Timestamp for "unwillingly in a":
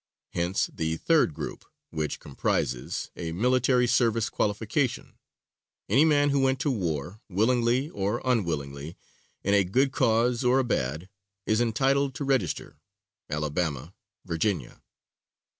8.25-9.63